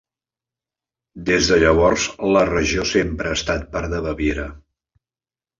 Des 1.27 1.49
de 1.51 1.59
llavors, 1.65 2.07
la 2.37 2.43
regió 2.53 2.87
sempre 2.93 3.31
ha 3.35 3.39
estat 3.41 3.71
part 3.77 3.95
de 3.95 4.01
Baviera. 4.07 4.49